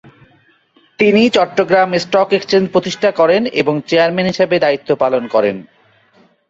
তিনি 0.99 1.21
Chattogram 1.29 1.89
stock 1.97 2.29
exchange 2.33 2.65
প্রতিষ্ঠা 2.71 3.09
করেন 3.11 3.41
এবং 3.61 3.73
চেয়ারম্যান 3.87 4.27
হিসেবে 4.27 4.55
দায়িত্ব 4.59 4.89
পালন 4.95 5.23
করেন। 5.27 5.55